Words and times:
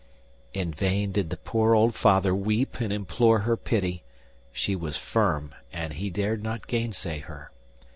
In 0.55 0.73
vain 0.73 1.11
did 1.11 1.29
the 1.29 1.37
poor 1.37 1.75
old 1.75 1.93
father 1.93 2.33
weep 2.33 2.79
and 2.81 2.91
implore 2.91 3.41
her 3.41 3.55
pity; 3.55 4.01
she 4.51 4.75
was 4.75 4.97
firm, 4.97 5.53
and 5.71 5.93
he 5.93 6.09
dared 6.09 6.41
not 6.41 6.65
gainsay 6.65 7.19
her. 7.19 7.51